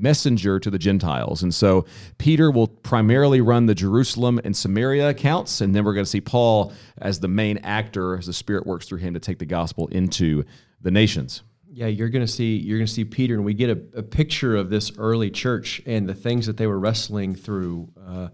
messenger 0.00 0.58
to 0.58 0.70
the 0.70 0.78
Gentiles. 0.78 1.42
And 1.42 1.54
so 1.54 1.86
Peter 2.18 2.50
will 2.50 2.68
primarily 2.68 3.40
run 3.40 3.66
the 3.66 3.74
Jerusalem 3.74 4.40
and 4.44 4.56
Samaria 4.56 5.08
accounts, 5.10 5.60
and 5.60 5.74
then 5.74 5.84
we're 5.84 5.94
going 5.94 6.04
to 6.04 6.10
see 6.10 6.20
Paul 6.20 6.72
as 6.98 7.20
the 7.20 7.28
main 7.28 7.58
actor 7.58 8.16
as 8.16 8.26
the 8.26 8.32
Spirit 8.32 8.66
works 8.66 8.86
through 8.86 8.98
him 8.98 9.14
to 9.14 9.20
take 9.20 9.38
the 9.38 9.46
gospel 9.46 9.88
into 9.88 10.44
the 10.80 10.90
nations. 10.90 11.42
Yeah, 11.72 11.86
you're 11.86 12.08
going 12.08 12.26
to 12.26 12.32
see 12.32 12.56
you're 12.56 12.78
going 12.78 12.86
to 12.86 12.92
see 12.92 13.04
Peter, 13.04 13.34
and 13.34 13.44
we 13.44 13.54
get 13.54 13.70
a, 13.70 13.98
a 13.98 14.02
picture 14.02 14.56
of 14.56 14.70
this 14.70 14.90
early 14.98 15.30
church 15.30 15.80
and 15.86 16.08
the 16.08 16.14
things 16.14 16.46
that 16.46 16.56
they 16.56 16.66
were 16.66 16.78
wrestling 16.78 17.34
through. 17.34 17.88
Uh, 17.96 18.28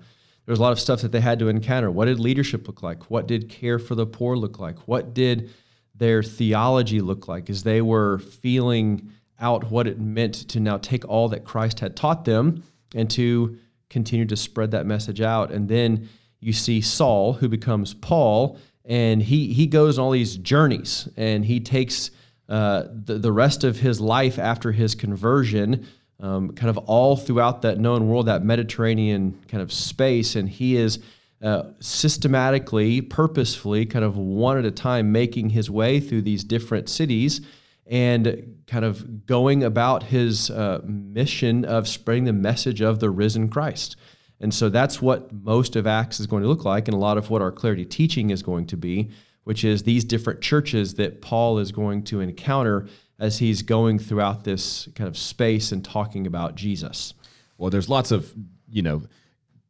there 0.47 0.53
was 0.53 0.59
a 0.59 0.63
lot 0.63 0.73
of 0.73 0.81
stuff 0.81 1.03
that 1.03 1.13
they 1.13 1.21
had 1.21 1.39
to 1.41 1.49
encounter. 1.49 1.91
What 1.91 2.07
did 2.07 2.19
leadership 2.21 2.67
look 2.67 2.83
like? 2.83 3.11
What 3.11 3.27
did 3.27 3.49
care 3.49 3.79
for 3.79 3.95
the 3.95 4.07
poor 4.07 4.37
look 4.37 4.59
like? 4.59 4.79
What 4.89 5.13
did 5.13 5.51
their 5.95 6.23
theology 6.23 7.01
look 7.01 7.29
like 7.29 7.51
as 7.51 7.63
they 7.63 7.83
were 7.83 8.19
feeling 8.19 9.11
out 9.41 9.71
what 9.71 9.87
it 9.87 10.01
meant 10.01 10.35
to 10.49 10.61
now 10.61 10.79
take 10.79 11.07
all 11.09 11.29
that 11.29 11.45
Christ 11.45 11.81
had 11.81 11.97
taught 11.97 12.25
them 12.25 12.63
and 12.95 13.11
to 13.11 13.59
continue 13.91 14.27
to 14.27 14.37
spread 14.37 14.71
that 14.73 14.87
message 14.87 15.21
out. 15.21 15.51
And 15.51 15.69
then 15.69 16.09
you 16.41 16.53
see 16.53 16.81
Saul, 16.81 17.35
who 17.35 17.49
becomes 17.49 17.95
Paul, 17.95 18.59
and 18.85 19.23
he 19.23 19.53
he 19.53 19.67
goes 19.67 19.99
on 19.99 20.05
all 20.05 20.11
these 20.13 20.37
journeys, 20.37 21.09
and 21.17 21.45
he 21.45 21.61
takes 21.61 22.11
uh, 22.49 22.85
the 22.89 23.19
the 23.19 23.33
rest 23.33 23.65
of 23.65 23.79
his 23.79 24.01
life 24.01 24.39
after 24.39 24.73
his 24.73 24.95
conversion, 24.95 25.87
um, 26.21 26.53
kind 26.53 26.71
of 26.71 26.79
all 26.79 27.17
throughout 27.17 27.63
that 27.63 27.79
known 27.79 28.09
world, 28.09 28.27
that 28.27 28.45
Mediterranean 28.45 29.41
kind 29.49 29.63
of 29.63 29.73
space, 29.73 30.37
and 30.37 30.49
he 30.49 30.77
is. 30.77 30.99
Uh, 31.43 31.65
systematically, 31.81 33.03
purposefully, 33.03 33.85
kind 33.85 34.07
of 34.07 34.17
one 34.17 34.57
at 34.57 34.65
a 34.65 34.71
time, 34.71 35.13
making 35.13 35.51
his 35.51 35.69
way 35.71 36.01
through 36.01 36.23
these 36.23 36.43
different 36.43 36.89
cities 36.89 37.43
and 37.87 38.57
kind 38.67 38.85
of 38.85 39.27
going 39.27 39.63
about 39.63 40.03
his 40.03 40.51
uh, 40.51 40.81
mission 40.85 41.65
of 41.65 41.87
spreading 41.87 42.25
the 42.25 42.33
message 42.33 42.81
of 42.81 42.99
the 42.99 43.11
risen 43.11 43.49
Christ. 43.49 43.97
And 44.41 44.53
so 44.53 44.69
that's 44.69 45.01
what 45.01 45.33
most 45.33 45.77
of 45.77 45.87
Acts 45.87 46.21
is 46.21 46.27
going 46.27 46.43
to 46.43 46.49
look 46.49 46.65
like, 46.65 46.89
and 46.89 46.95
a 46.95 46.99
lot 46.99 47.17
of 47.17 47.31
what 47.31 47.43
our 47.43 47.53
clarity 47.53 47.85
teaching 47.85 48.31
is 48.31 48.43
going 48.43 48.67
to 48.67 48.77
be, 48.77 49.11
which 49.45 49.65
is 49.65 49.85
these 49.85 50.05
different 50.05 50.41
churches 50.41 50.95
that 50.95 51.23
Paul 51.23 51.59
is 51.59 51.73
going 51.73 52.03
to 52.05 52.21
encounter 52.21 52.87
as 53.19 53.39
he's 53.39 53.63
going 53.63 53.99
throughout 53.99 54.45
this 54.45 54.89
kind 54.95 55.09
of 55.09 55.17
space 55.17 55.73
and 55.73 55.85
talking 55.85 56.27
about 56.27 56.55
Jesus. 56.55 57.15
Well, 57.57 57.71
there's 57.71 57.89
lots 57.89 58.11
of, 58.11 58.35
you 58.69 58.83
know, 58.83 59.03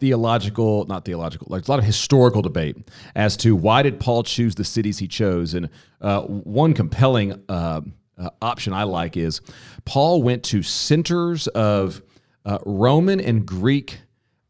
theological, 0.00 0.84
not 0.86 1.04
theological, 1.04 1.48
there's 1.50 1.68
a 1.68 1.70
lot 1.70 1.78
of 1.78 1.84
historical 1.84 2.42
debate 2.42 2.76
as 3.14 3.36
to 3.38 3.54
why 3.54 3.82
did 3.82 4.00
Paul 4.00 4.24
choose 4.24 4.54
the 4.56 4.64
cities 4.64 4.98
he 4.98 5.06
chose. 5.06 5.54
And 5.54 5.68
uh, 6.00 6.22
one 6.22 6.74
compelling 6.74 7.40
uh, 7.48 7.82
uh, 8.18 8.30
option 8.40 8.72
I 8.72 8.84
like 8.84 9.16
is 9.16 9.40
Paul 9.84 10.22
went 10.22 10.42
to 10.44 10.62
centers 10.62 11.46
of 11.48 12.02
uh, 12.44 12.58
Roman 12.64 13.20
and 13.20 13.44
Greek 13.44 13.98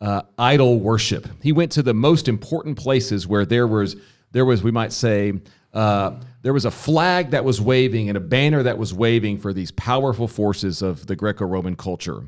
uh, 0.01 0.23
idol 0.39 0.79
worship. 0.79 1.27
He 1.43 1.53
went 1.53 1.73
to 1.73 1.83
the 1.83 1.95
most 1.95 2.29
important 2.29 2.79
places 2.79 3.27
where 3.27 3.45
there 3.45 3.67
was 3.67 3.97
there 4.33 4.45
was 4.45 4.63
we 4.63 4.71
might 4.71 4.93
say 4.93 5.33
uh, 5.73 6.21
there 6.43 6.53
was 6.53 6.65
a 6.65 6.71
flag 6.71 7.31
that 7.31 7.45
was 7.45 7.61
waving 7.61 8.09
and 8.09 8.17
a 8.17 8.21
banner 8.21 8.63
that 8.63 8.79
was 8.79 8.93
waving 8.93 9.39
for 9.39 9.53
these 9.53 9.71
powerful 9.73 10.29
forces 10.29 10.83
of 10.83 11.07
the 11.07 11.17
Greco-Roman 11.17 11.77
culture, 11.77 12.25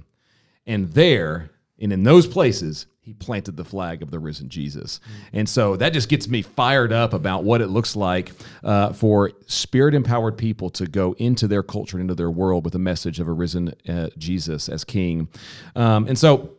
and 0.67 0.93
there 0.93 1.51
and 1.79 1.93
in 1.93 2.03
those 2.03 2.27
places 2.27 2.87
he 3.09 3.15
planted 3.15 3.57
the 3.57 3.65
flag 3.65 4.03
of 4.03 4.11
the 4.11 4.19
risen 4.19 4.51
Jesus. 4.51 5.01
And 5.33 5.49
so 5.49 5.77
that 5.77 5.95
just 5.95 6.11
gets 6.11 6.29
me 6.29 6.43
fired 6.43 6.93
up 6.93 7.15
about 7.15 7.43
what 7.43 7.63
it 7.63 7.69
looks 7.69 7.97
like 7.97 8.33
uh, 8.63 8.93
for 8.93 9.33
spirit 9.47 9.95
empowered 9.95 10.37
people 10.37 10.69
to 10.69 10.87
go 10.87 11.15
into 11.17 11.49
their 11.49 11.63
culture 11.63 11.97
and 11.97 12.03
into 12.03 12.15
their 12.15 12.31
world 12.31 12.67
with 12.67 12.75
a 12.75 12.79
message 12.79 13.19
of 13.19 13.27
a 13.27 13.33
risen 13.33 13.73
uh, 13.89 14.09
Jesus 14.19 14.69
as 14.69 14.85
king. 14.85 15.29
Um, 15.75 16.07
and 16.07 16.19
so 16.19 16.51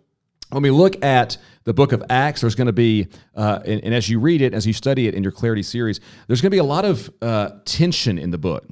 when 0.50 0.64
we 0.64 0.72
look 0.72 1.06
at 1.06 1.38
the 1.66 1.74
book 1.74 1.92
of 1.92 2.04
Acts, 2.10 2.42
there's 2.42 2.56
going 2.56 2.68
to 2.68 2.74
be, 2.74 3.08
uh, 3.36 3.60
and, 3.66 3.84
and, 3.84 3.94
as 3.94 4.10
you 4.10 4.20
read 4.20 4.42
it, 4.42 4.54
as 4.54 4.66
you 4.66 4.74
study 4.74 5.08
it 5.08 5.14
in 5.14 5.24
your 5.24 5.32
Clarity 5.32 5.64
series, 5.64 6.00
there's 6.28 6.42
going 6.42 6.50
to 6.50 6.56
be 6.56 6.60
a 6.60 6.64
lot 6.64 6.86
of 6.86 7.10
uh, 7.22 7.52
tension 7.66 8.18
in 8.18 8.32
the 8.32 8.38
book. 8.38 8.66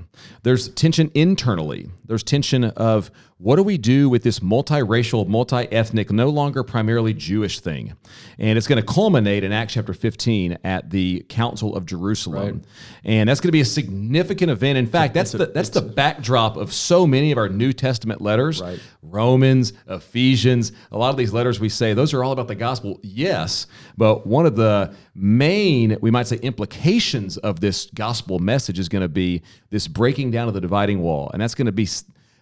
There's 0.44 0.70
tension 0.70 1.12
internally. 1.14 1.90
There's 2.06 2.24
tension 2.24 2.64
of 2.64 3.12
what 3.40 3.58
do 3.58 3.64
we 3.64 3.78
do 3.78 4.10
with 4.10 4.24
this 4.24 4.40
multiracial, 4.40 5.28
multi-ethnic, 5.28 6.12
no 6.12 6.30
longer 6.30 6.64
primarily 6.64 7.14
Jewish 7.14 7.60
thing, 7.60 7.94
and 8.40 8.58
it's 8.58 8.66
going 8.66 8.84
to 8.84 8.94
culminate 8.94 9.44
in 9.44 9.52
Acts 9.52 9.74
chapter 9.74 9.94
15 9.94 10.58
at 10.64 10.90
the 10.90 11.24
Council 11.30 11.76
of 11.76 11.86
Jerusalem, 11.86 12.56
right. 12.56 12.66
and 13.04 13.30
that's 13.30 13.40
going 13.40 13.50
to 13.50 13.54
be 13.54 13.62
a 13.62 13.66
significant 13.66 14.50
event. 14.50 14.80
In 14.80 14.88
fact, 14.88 15.14
that's 15.14 15.36
a, 15.36 15.38
the 15.38 15.46
that's 15.48 15.70
the 15.70 15.84
backdrop 15.84 16.58
of 16.58 16.74
so 16.74 17.06
many 17.06 17.32
of 17.32 17.38
our 17.38 17.48
New 17.48 17.74
Testament 17.74 18.22
letters, 18.22 18.60
right. 18.60 18.80
Romans, 19.04 19.74
Ephesians. 19.88 20.72
A 20.92 20.98
lot 20.98 21.12
of 21.12 21.18
these 21.18 21.32
letters 21.32 21.60
we 21.60 21.70
say 21.70 21.94
those 21.94 22.16
are 22.16 22.24
all 22.24 22.32
about 22.32 22.48
the 22.48 22.56
gospel 22.56 22.77
gospel? 22.78 23.00
Yes. 23.04 23.68
But 23.98 24.28
one 24.28 24.46
of 24.46 24.56
the 24.56 24.94
main, 25.16 25.98
we 26.02 26.12
might 26.12 26.28
say, 26.28 26.38
implications 26.38 27.38
of 27.38 27.60
this 27.60 27.90
gospel 27.96 28.40
message 28.40 28.80
is 28.80 28.88
going 28.88 29.02
to 29.02 29.10
be 29.10 29.42
this 29.70 29.88
breaking 29.88 30.32
down 30.32 30.48
of 30.48 30.54
the 30.54 30.62
dividing 30.62 31.02
wall. 31.02 31.30
And 31.34 31.42
that's 31.42 31.56
going 31.56 31.66
to 31.66 31.72
be 31.72 31.88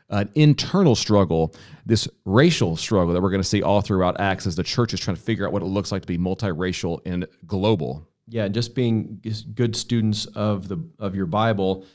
an 0.09 0.29
internal 0.35 0.95
struggle, 0.95 1.55
this 1.85 2.07
racial 2.25 2.75
struggle 2.75 3.13
that 3.13 3.21
we're 3.21 3.29
going 3.29 3.41
to 3.41 3.47
see 3.47 3.63
all 3.63 3.81
throughout 3.81 4.19
Acts 4.19 4.45
as 4.45 4.55
the 4.55 4.63
church 4.63 4.93
is 4.93 4.99
trying 4.99 5.15
to 5.15 5.21
figure 5.21 5.45
out 5.45 5.53
what 5.53 5.61
it 5.61 5.65
looks 5.65 5.91
like 5.91 6.01
to 6.01 6.07
be 6.07 6.17
multiracial 6.17 6.99
and 7.05 7.27
global. 7.47 8.07
Yeah, 8.27 8.47
just 8.47 8.75
being 8.75 9.21
good 9.53 9.75
students 9.75 10.25
of 10.27 10.67
the 10.67 10.83
of 10.99 11.15
your 11.15 11.27
Bible, 11.27 11.85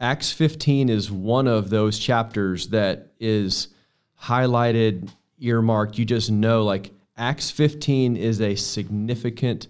Acts 0.00 0.32
15 0.32 0.88
is 0.88 1.10
one 1.10 1.46
of 1.46 1.70
those 1.70 1.98
chapters 1.98 2.68
that 2.68 3.12
is 3.20 3.68
highlighted, 4.20 5.10
earmarked. 5.38 5.98
You 5.98 6.06
just 6.06 6.30
know 6.30 6.64
like 6.64 6.90
Acts 7.16 7.50
15 7.50 8.16
is 8.16 8.40
a 8.40 8.54
significant 8.56 9.68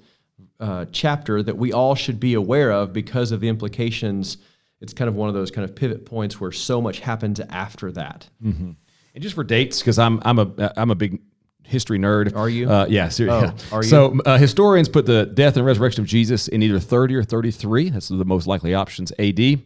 uh, 0.60 0.86
chapter 0.92 1.42
that 1.42 1.56
we 1.56 1.72
all 1.72 1.94
should 1.94 2.18
be 2.18 2.34
aware 2.34 2.72
of 2.72 2.92
because 2.92 3.32
of 3.32 3.40
the 3.40 3.48
implications. 3.48 4.38
It's 4.80 4.92
kind 4.92 5.08
of 5.08 5.14
one 5.14 5.28
of 5.28 5.34
those 5.34 5.50
kind 5.50 5.68
of 5.68 5.74
pivot 5.74 6.06
points 6.06 6.40
where 6.40 6.52
so 6.52 6.80
much 6.80 7.00
happens 7.00 7.40
after 7.40 7.92
that. 7.92 8.28
Mm-hmm. 8.42 8.72
And 9.14 9.22
just 9.22 9.34
for 9.34 9.44
dates, 9.44 9.78
because 9.78 9.98
I'm 9.98 10.20
I'm 10.24 10.38
a 10.38 10.72
I'm 10.76 10.90
a 10.90 10.94
big 10.94 11.20
history 11.64 11.98
nerd. 11.98 12.36
Are 12.36 12.48
you? 12.48 12.70
Uh, 12.70 12.86
yeah, 12.88 13.08
seriously. 13.08 13.50
Oh, 13.72 13.76
yeah. 13.76 13.88
So 13.88 14.20
uh, 14.26 14.38
historians 14.38 14.88
put 14.88 15.06
the 15.06 15.26
death 15.26 15.56
and 15.56 15.64
resurrection 15.64 16.02
of 16.02 16.06
Jesus 16.06 16.46
in 16.48 16.62
either 16.62 16.78
30 16.78 17.16
or 17.16 17.24
33. 17.24 17.90
That's 17.90 18.08
the 18.08 18.24
most 18.24 18.46
likely 18.46 18.74
options, 18.74 19.12
AD. 19.18 19.62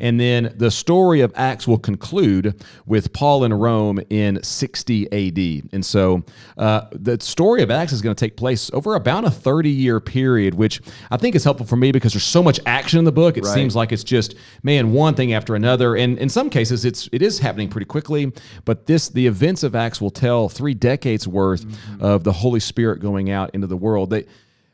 And 0.00 0.18
then 0.18 0.54
the 0.56 0.70
story 0.70 1.20
of 1.20 1.32
Acts 1.36 1.68
will 1.68 1.78
conclude 1.78 2.60
with 2.86 3.12
Paul 3.12 3.44
in 3.44 3.52
Rome 3.52 4.00
in 4.10 4.42
60 4.42 5.06
AD. 5.12 5.70
And 5.72 5.84
so 5.84 6.24
uh, 6.56 6.86
the 6.92 7.20
story 7.20 7.62
of 7.62 7.70
Acts 7.70 7.92
is 7.92 8.00
going 8.00 8.16
to 8.16 8.20
take 8.20 8.36
place 8.36 8.70
over 8.72 8.94
about 8.94 9.24
a 9.24 9.30
30 9.30 9.70
year 9.70 10.00
period, 10.00 10.54
which 10.54 10.80
I 11.10 11.16
think 11.18 11.34
is 11.34 11.44
helpful 11.44 11.66
for 11.66 11.76
me 11.76 11.92
because 11.92 12.14
there's 12.14 12.24
so 12.24 12.42
much 12.42 12.60
action 12.66 12.98
in 12.98 13.04
the 13.04 13.12
book. 13.12 13.36
It 13.36 13.44
right. 13.44 13.54
seems 13.54 13.76
like 13.76 13.92
it's 13.92 14.04
just, 14.04 14.34
man, 14.62 14.92
one 14.92 15.14
thing 15.14 15.34
after 15.34 15.54
another. 15.54 15.96
And 15.96 16.18
in 16.18 16.28
some 16.28 16.48
cases, 16.48 16.84
it's 16.84 17.08
it 17.12 17.20
is 17.20 17.38
happening 17.38 17.68
pretty 17.68 17.86
quickly. 17.86 18.32
But 18.64 18.86
this 18.86 19.10
the 19.10 19.26
events 19.26 19.62
of 19.62 19.74
Acts 19.74 20.00
will 20.00 20.10
tell 20.10 20.48
three 20.48 20.74
decades 20.74 21.28
worth 21.28 21.41
worth 21.42 21.64
mm-hmm. 21.66 22.04
of 22.04 22.24
the 22.24 22.32
Holy 22.32 22.60
Spirit 22.60 23.00
going 23.00 23.30
out 23.30 23.50
into 23.54 23.66
the 23.66 23.76
world. 23.76 24.10
They 24.10 24.26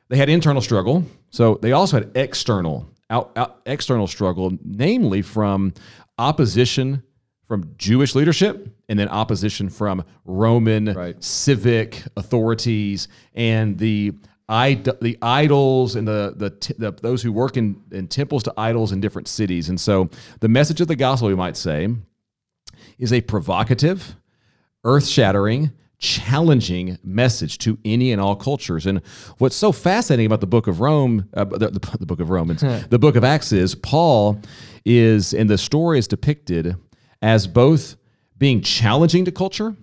they 0.08 0.16
had 0.16 0.28
internal 0.28 0.62
struggle, 0.62 1.04
so 1.30 1.58
they 1.60 1.72
also 1.72 1.98
had 1.98 2.16
external 2.16 2.88
out, 3.10 3.30
out 3.36 3.60
external 3.66 4.06
struggle, 4.06 4.52
namely 4.64 5.22
from 5.22 5.72
opposition 6.18 7.02
from 7.44 7.74
Jewish 7.78 8.14
leadership 8.14 8.68
and 8.88 8.98
then 8.98 9.08
opposition 9.08 9.70
from 9.70 10.04
Roman 10.26 10.92
right. 10.92 11.24
civic 11.24 12.02
authorities 12.16 13.08
and 13.34 13.78
the 13.78 14.12
the 14.48 15.18
idols 15.20 15.94
and 15.94 16.08
the, 16.08 16.32
the, 16.34 16.74
the, 16.78 16.92
those 17.02 17.22
who 17.22 17.30
work 17.30 17.58
in, 17.58 17.82
in 17.92 18.08
temples 18.08 18.42
to 18.44 18.54
idols 18.56 18.92
in 18.92 19.00
different 19.00 19.28
cities. 19.28 19.68
And 19.68 19.78
so 19.78 20.08
the 20.40 20.48
message 20.48 20.80
of 20.80 20.88
the 20.88 20.96
gospel, 20.96 21.28
we 21.28 21.34
might 21.34 21.54
say, 21.54 21.88
is 22.98 23.12
a 23.12 23.20
provocative, 23.20 24.16
earth 24.84 25.06
shattering, 25.06 25.70
challenging 25.98 26.98
message 27.02 27.58
to 27.58 27.78
any 27.84 28.12
and 28.12 28.20
all 28.20 28.36
cultures. 28.36 28.86
And 28.86 29.00
what's 29.38 29.56
so 29.56 29.72
fascinating 29.72 30.26
about 30.26 30.40
the 30.40 30.46
book 30.46 30.66
of 30.66 30.80
Rome, 30.80 31.28
uh, 31.34 31.44
the, 31.44 31.70
the, 31.70 31.96
the, 31.98 32.06
book 32.06 32.20
of 32.20 32.30
Romans, 32.30 32.60
the 32.88 32.98
book 32.98 33.16
of 33.16 33.24
Acts 33.24 33.52
is 33.52 33.74
Paul 33.74 34.40
is, 34.84 35.34
and 35.34 35.50
the 35.50 35.58
story 35.58 35.98
is 35.98 36.06
depicted 36.06 36.76
as 37.20 37.46
both 37.46 37.96
being 38.38 38.62
challenging 38.62 39.24
to 39.24 39.32
culture 39.32 39.76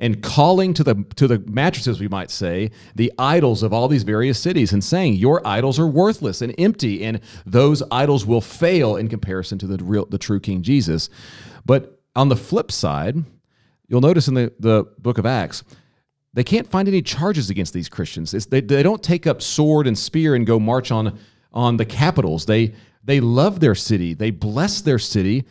and 0.00 0.22
calling 0.22 0.74
to 0.74 0.82
the 0.82 1.04
to 1.14 1.28
the 1.28 1.38
mattresses 1.40 2.00
we 2.00 2.08
might 2.08 2.30
say 2.30 2.70
the 2.96 3.12
idols 3.18 3.62
of 3.62 3.72
all 3.72 3.86
these 3.86 4.02
various 4.02 4.40
cities 4.40 4.72
and 4.72 4.82
saying 4.82 5.14
your 5.14 5.46
idols 5.46 5.78
are 5.78 5.86
worthless 5.86 6.42
and 6.42 6.54
empty 6.58 7.04
and 7.04 7.20
those 7.46 7.82
idols 7.92 8.26
will 8.26 8.40
fail 8.40 8.96
in 8.96 9.08
comparison 9.08 9.58
to 9.58 9.66
the 9.66 9.84
real 9.84 10.06
the 10.06 10.18
true 10.18 10.40
king 10.40 10.62
Jesus 10.62 11.10
but 11.64 12.00
on 12.16 12.30
the 12.30 12.36
flip 12.36 12.72
side 12.72 13.22
You'll 13.90 14.00
notice 14.00 14.28
in 14.28 14.34
the, 14.34 14.52
the 14.58 14.84
book 14.98 15.18
of 15.18 15.26
Acts, 15.26 15.64
they 16.32 16.44
can't 16.44 16.66
find 16.66 16.88
any 16.88 17.02
charges 17.02 17.50
against 17.50 17.74
these 17.74 17.88
Christians. 17.88 18.30
they, 18.46 18.60
they 18.60 18.82
don't 18.82 19.02
take 19.02 19.26
up 19.26 19.42
sword 19.42 19.86
and 19.86 19.98
spear 19.98 20.34
and 20.36 20.46
go 20.46 20.58
march 20.58 20.90
on, 20.92 21.18
on 21.52 21.76
the 21.76 21.84
capitals. 21.84 22.46
They, 22.46 22.72
they 23.04 23.20
love 23.20 23.60
their 23.60 23.74
city, 23.74 24.14
they 24.14 24.30
bless 24.30 24.80
their 24.80 24.98
city, 24.98 25.44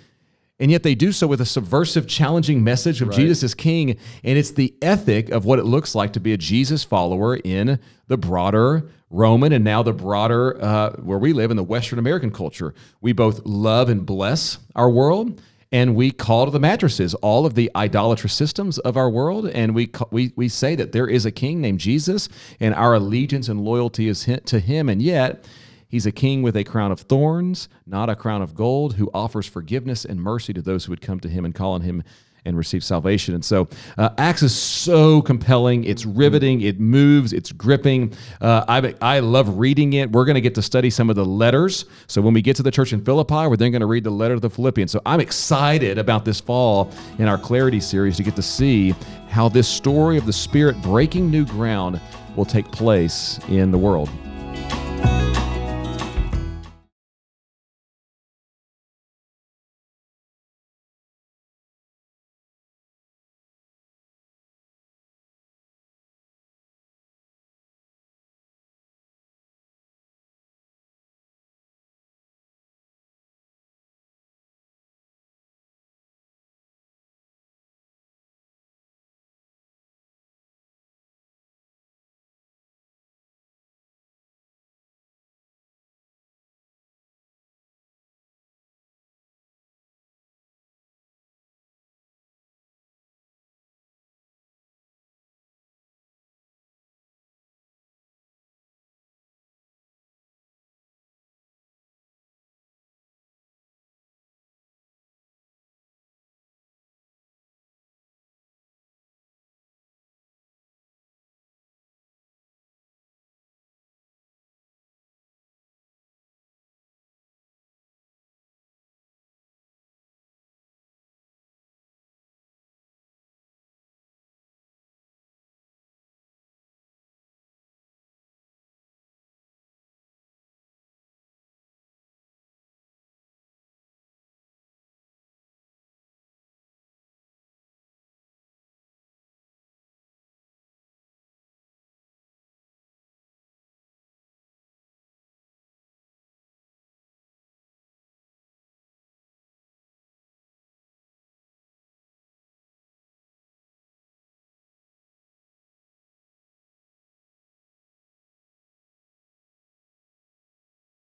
and 0.58 0.72
yet 0.72 0.84
they 0.84 0.96
do 0.96 1.12
so 1.12 1.28
with 1.28 1.42
a 1.42 1.46
subversive, 1.46 2.08
challenging 2.08 2.64
message 2.64 3.02
of 3.02 3.10
right. 3.10 3.18
Jesus 3.18 3.44
as 3.44 3.54
King. 3.54 3.98
And 4.24 4.38
it's 4.38 4.52
the 4.52 4.74
ethic 4.82 5.30
of 5.30 5.46
what 5.46 5.60
it 5.60 5.64
looks 5.66 5.96
like 5.96 6.14
to 6.14 6.20
be 6.20 6.34
a 6.34 6.38
Jesus 6.38 6.84
follower 6.84 7.38
in 7.38 7.80
the 8.08 8.18
broader 8.18 8.90
Roman 9.10 9.54
and 9.54 9.64
now 9.64 9.82
the 9.82 9.94
broader, 9.94 10.62
uh, 10.62 10.92
where 10.98 11.18
we 11.18 11.34
live 11.34 11.50
in 11.50 11.58
the 11.58 11.64
Western 11.64 11.98
American 11.98 12.32
culture. 12.32 12.74
We 13.02 13.14
both 13.14 13.46
love 13.46 13.90
and 13.90 14.06
bless 14.06 14.60
our 14.76 14.90
world 14.90 15.42
and 15.72 15.96
we 15.96 16.12
call 16.12 16.46
to 16.46 16.52
the 16.52 16.60
mattresses 16.60 17.14
all 17.16 17.46
of 17.46 17.56
the 17.56 17.70
idolatrous 17.76 18.34
systems 18.34 18.80
of 18.80 18.98
our 18.98 19.10
world, 19.10 19.48
and 19.48 19.76
we 19.76 19.92
we 20.12 20.34
we 20.36 20.50
say 20.50 20.76
that 20.76 20.92
there 20.92 21.08
is 21.08 21.26
a 21.26 21.32
king 21.32 21.62
named 21.62 21.80
Jesus, 21.80 22.30
and 22.60 22.74
our 22.74 22.96
allegiance 22.96 23.48
and 23.50 23.62
loyalty 23.62 24.08
is 24.08 24.28
to 24.46 24.60
him, 24.60 24.90
and 24.90 25.02
yet. 25.02 25.46
He's 25.92 26.06
a 26.06 26.12
king 26.12 26.44
with 26.44 26.56
a 26.56 26.64
crown 26.64 26.92
of 26.92 27.00
thorns, 27.00 27.68
not 27.88 28.12
a 28.12 28.16
crown 28.16 28.44
of 28.44 28.54
gold, 28.54 28.94
who 28.98 29.10
offers 29.12 29.48
forgiveness 29.48 30.06
and 30.06 30.22
mercy 30.22 30.54
to 30.54 30.62
those 30.62 30.86
who 30.86 30.92
would 30.92 31.02
come 31.02 31.20
to 31.22 31.28
him 31.28 31.44
and 31.44 31.56
call 31.56 31.74
on 31.74 31.82
him 31.82 32.04
and 32.46 32.58
receive 32.58 32.84
salvation. 32.84 33.34
And 33.36 33.44
so 33.44 33.68
uh, 33.98 34.10
Acts 34.18 34.44
is 34.44 34.56
so 34.56 35.22
compelling. 35.22 35.84
It's 35.84 36.06
riveting. 36.06 36.62
It 36.62 36.80
moves. 36.80 37.34
It's 37.34 37.52
gripping. 37.52 38.14
Uh, 38.42 38.66
I, 38.68 38.96
I 39.02 39.20
love 39.20 39.58
reading 39.58 39.94
it. 39.94 40.12
We're 40.12 40.26
going 40.26 40.36
to 40.36 40.42
get 40.42 40.56
to 40.56 40.62
study 40.62 40.90
some 40.90 41.10
of 41.10 41.16
the 41.16 41.26
letters. 41.26 41.86
So 42.08 42.22
when 42.22 42.34
we 42.34 42.42
get 42.42 42.56
to 42.58 42.64
the 42.64 42.72
church 42.72 42.94
in 42.94 43.04
Philippi, 43.04 43.48
we're 43.48 43.58
then 43.58 43.72
going 43.72 43.82
to 43.82 43.88
read 43.88 44.04
the 44.04 44.10
letter 44.12 44.36
to 44.36 44.40
the 44.40 44.50
Philippians. 44.50 44.92
So 44.92 45.02
I'm 45.06 45.20
excited 45.20 45.98
about 45.98 46.26
this 46.26 46.40
fall 46.40 46.92
in 47.18 47.28
our 47.28 47.38
Clarity 47.38 47.80
series 47.80 48.18
to 48.18 48.24
get 48.24 48.36
to 48.36 48.42
see 48.42 48.96
how 49.30 49.50
this 49.50 49.68
story 49.68 50.18
of 50.18 50.26
the 50.26 50.34
Spirit 50.34 50.82
breaking 50.82 51.30
new 51.30 51.46
ground 51.46 52.00
will 52.36 52.46
take 52.46 52.72
place 52.72 53.40
in 53.50 53.72
the 53.72 53.78
world. 53.78 54.10